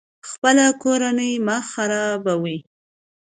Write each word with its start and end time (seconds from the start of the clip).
خپله 0.29 0.65
کورنۍ 0.81 1.33
مه 1.45 1.57
خرابوئ 1.69 2.57